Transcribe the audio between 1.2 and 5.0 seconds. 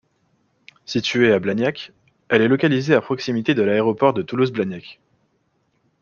à Blagnac, elle est localisée à proximité de l'aéroport de Toulouse-Blagnac.